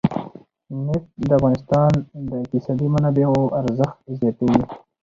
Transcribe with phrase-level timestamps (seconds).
[0.85, 1.91] نفت د افغانستان
[2.29, 4.59] د اقتصادي منابعو ارزښت زیاتوي.